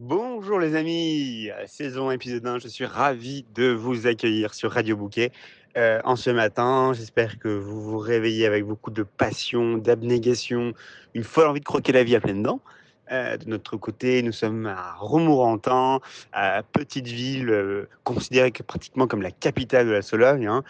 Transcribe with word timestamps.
Bonjour 0.00 0.60
les 0.60 0.76
amis, 0.76 1.50
euh, 1.50 1.64
saison 1.66 2.12
épisode 2.12 2.46
1, 2.46 2.60
je 2.60 2.68
suis 2.68 2.84
ravi 2.84 3.44
de 3.56 3.72
vous 3.72 4.06
accueillir 4.06 4.54
sur 4.54 4.70
Radio 4.70 4.96
Bouquet 4.96 5.32
euh, 5.76 6.00
en 6.04 6.14
ce 6.14 6.30
matin. 6.30 6.92
J'espère 6.94 7.40
que 7.40 7.48
vous 7.48 7.82
vous 7.82 7.98
réveillez 7.98 8.46
avec 8.46 8.64
beaucoup 8.64 8.92
de 8.92 9.02
passion, 9.02 9.76
d'abnégation, 9.76 10.72
une 11.14 11.24
folle 11.24 11.48
envie 11.48 11.58
de 11.58 11.64
croquer 11.64 11.90
la 11.90 12.04
vie 12.04 12.14
à 12.14 12.20
pleines 12.20 12.44
dents. 12.44 12.60
Euh, 13.10 13.36
de 13.38 13.48
notre 13.50 13.76
côté, 13.76 14.22
nous 14.22 14.30
sommes 14.30 14.66
à 14.66 14.94
Romorantin, 15.00 15.98
à 16.32 16.62
petite 16.62 17.08
ville 17.08 17.88
considérée 18.04 18.52
que 18.52 18.62
pratiquement 18.62 19.08
comme 19.08 19.22
la 19.22 19.32
capitale 19.32 19.88
de 19.88 19.92
la 19.92 20.02
Sologne. 20.02 20.46
hein. 20.46 20.62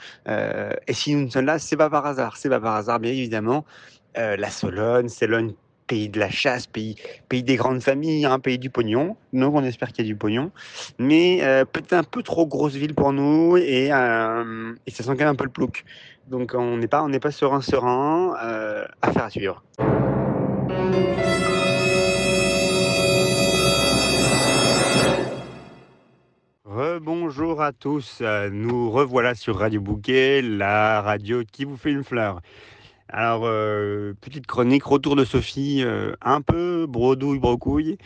Et 0.87 0.95
si 0.95 1.15
nous 1.15 1.31
sommes 1.31 1.45
là, 1.45 1.59
c'est 1.59 1.77
pas 1.77 1.91
par 1.91 2.07
hasard, 2.07 2.39
c'est 2.39 2.49
pas 2.49 2.61
par 2.61 2.77
hasard, 2.77 2.99
bien 2.99 3.13
évidemment. 3.13 3.67
La 4.15 4.49
Sologne, 4.49 5.11
c'est 5.11 5.27
pays 5.89 6.09
de 6.09 6.21
la 6.21 6.31
chasse, 6.31 6.69
pays, 6.69 6.95
pays 7.29 7.43
des 7.43 7.57
grandes 7.57 7.83
familles, 7.83 8.27
un 8.27 8.39
pays 8.39 8.59
du 8.59 8.71
pognon. 8.71 9.17
Donc 9.33 9.55
on 9.55 9.65
espère 9.65 9.89
qu'il 9.89 10.05
y 10.05 10.09
a 10.09 10.13
du 10.13 10.17
pognon. 10.17 10.53
Mais 11.01 11.41
euh, 11.43 11.65
peut-être 11.65 11.95
un 11.95 12.05
peu 12.05 12.23
trop 12.23 12.47
grosse 12.47 12.75
ville 12.75 12.95
pour 12.95 13.13
nous 13.13 13.57
et, 13.57 13.89
euh, 13.91 14.75
et 14.87 14.91
ça 14.93 15.03
sent 15.03 15.11
quand 15.11 15.25
même 15.25 15.29
un 15.29 15.35
peu 15.35 15.45
le 15.45 15.51
plouc. 15.51 15.85
Donc 16.29 16.55
on 16.55 16.77
n'est 16.77 16.87
pas, 16.87 17.03
on 17.03 17.09
n'est 17.09 17.19
pas 17.19 17.33
serein, 17.33 17.61
serein. 17.61 18.37
Euh, 18.45 18.85
affaire 19.03 19.25
à 19.25 19.31
suivre. 19.31 19.65
Rebonjour 26.65 27.63
à 27.63 27.73
tous, 27.73 28.23
nous 28.53 28.91
revoilà 28.91 29.35
sur 29.35 29.59
Radio 29.59 29.81
Bouquet, 29.81 30.43
la 30.43 31.01
radio 31.01 31.43
qui 31.51 31.65
vous 31.65 31.77
fait 31.77 31.91
une 31.91 32.05
fleur. 32.05 32.41
Alors, 33.11 33.45
euh, 33.47 34.13
petite 34.21 34.47
chronique, 34.47 34.85
retour 34.85 35.17
de 35.17 35.25
Sophie, 35.25 35.83
euh, 35.83 36.13
un 36.21 36.43
peu 36.43 36.85
bredouille, 36.87 37.39
brocouille. 37.39 37.97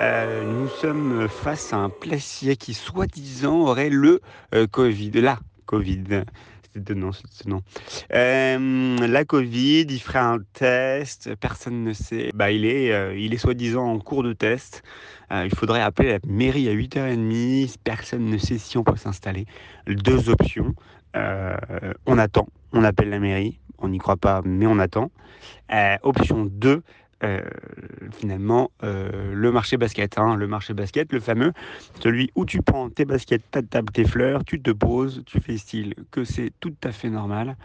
Euh, 0.00 0.44
nous 0.44 0.68
sommes 0.68 1.28
face 1.28 1.74
à 1.74 1.76
un 1.76 1.90
placier 1.90 2.56
qui, 2.56 2.72
soi-disant, 2.72 3.66
aurait 3.66 3.90
le 3.90 4.22
euh, 4.54 4.66
Covid, 4.66 5.10
la 5.10 5.38
Covid. 5.66 6.22
Non, 6.94 7.10
c'est 7.12 7.46
non. 7.46 7.60
Euh, 8.14 8.96
la 9.06 9.24
Covid, 9.26 9.86
il 9.90 10.00
ferait 10.00 10.20
un 10.20 10.38
test, 10.54 11.34
personne 11.36 11.84
ne 11.84 11.92
sait. 11.92 12.30
Bah, 12.34 12.50
il 12.50 12.64
est, 12.64 13.18
il 13.18 13.34
est 13.34 13.38
soi-disant 13.38 13.84
en 13.84 13.98
cours 13.98 14.22
de 14.22 14.32
test. 14.32 14.82
Il 15.30 15.54
faudrait 15.54 15.82
appeler 15.82 16.12
la 16.12 16.18
mairie 16.26 16.68
à 16.68 16.74
8h30. 16.74 17.76
Personne 17.82 18.24
ne 18.26 18.38
sait 18.38 18.58
si 18.58 18.76
on 18.78 18.84
peut 18.84 18.96
s'installer. 18.96 19.46
Deux 19.86 20.28
options. 20.28 20.74
On 21.14 22.18
attend, 22.18 22.46
on 22.72 22.84
appelle 22.84 23.08
la 23.08 23.20
mairie. 23.20 23.58
On 23.78 23.88
n'y 23.88 23.98
croit 23.98 24.16
pas, 24.16 24.42
mais 24.44 24.66
on 24.66 24.78
attend. 24.78 25.10
Euh, 25.72 25.96
option 26.02 26.44
2, 26.46 26.82
euh, 27.24 27.40
finalement, 28.12 28.70
euh, 28.82 29.32
le 29.32 29.50
marché 29.50 29.78
basket. 29.78 30.18
hein. 30.18 30.36
le 30.36 30.46
marché 30.46 30.74
basket, 30.74 31.12
le 31.12 31.20
fameux, 31.20 31.52
celui 32.02 32.30
où 32.34 32.44
tu 32.44 32.60
prends 32.60 32.90
tes 32.90 33.06
baskets, 33.06 33.42
ta 33.50 33.62
table, 33.62 33.90
tes 33.90 34.04
fleurs, 34.04 34.44
tu 34.44 34.60
te 34.60 34.70
poses, 34.70 35.22
tu 35.24 35.40
fais 35.40 35.56
style 35.56 35.94
que 36.10 36.24
c'est 36.24 36.52
tout 36.60 36.74
à 36.84 36.92
fait 36.92 37.08
normal. 37.08 37.56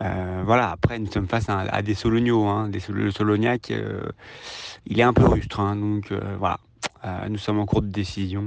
Voilà, 0.00 0.70
après, 0.70 0.98
nous 0.98 1.10
sommes 1.10 1.28
face 1.28 1.48
à, 1.48 1.82
des 1.82 1.94
Solognos. 1.94 2.46
hein, 2.48 2.68
des, 2.68 2.80
le 2.88 3.10
Solognac, 3.10 3.70
euh, 3.70 4.02
il 4.86 4.98
est 4.98 5.04
un 5.04 5.12
peu 5.12 5.24
rustre. 5.24 5.60
hein, 5.60 5.76
donc 5.76 6.12
voilà. 6.38 6.58
Nous 7.28 7.38
sommes 7.38 7.60
en 7.60 7.66
cours 7.66 7.82
de 7.82 7.88
décision. 7.88 8.42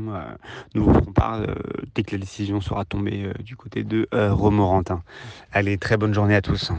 nous 0.76 0.84
vous 0.84 0.94
ferons 0.94 1.14
part 1.14 1.40
dès 1.96 2.04
que 2.04 2.12
la 2.12 2.18
décision 2.20 2.60
sera 2.60 2.84
tombée 2.84 3.32
du 3.40 3.56
côté 3.56 3.86
de 3.86 4.10
Romorantin. 4.12 5.02
Allez, 5.54 5.78
très 5.78 5.96
bonne 5.96 6.14
journée 6.14 6.36
à 6.36 6.42
tous. 6.42 6.74